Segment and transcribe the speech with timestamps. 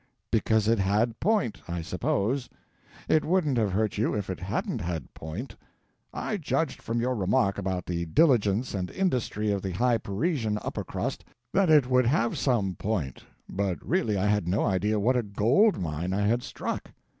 [0.31, 2.49] Because it had point, I suppose.
[3.07, 5.55] It wouldn't have hurt you if it hadn't had point.
[6.11, 10.83] I judged from your remark about the diligence and industry of the high Parisian upper
[10.83, 15.21] crust that it would have some point, but really I had no idea what a
[15.21, 16.89] gold mine I had struck.